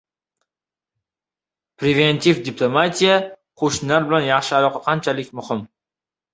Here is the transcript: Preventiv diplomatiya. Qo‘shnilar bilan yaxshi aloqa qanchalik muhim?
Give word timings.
Preventiv 1.83 2.41
diplomatiya. 2.49 3.21
Qo‘shnilar 3.63 4.11
bilan 4.11 4.29
yaxshi 4.33 4.59
aloqa 4.63 4.85
qanchalik 4.91 5.33
muhim? 5.43 5.67